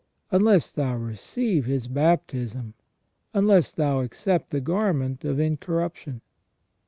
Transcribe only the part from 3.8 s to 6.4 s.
accept the garment of incorruption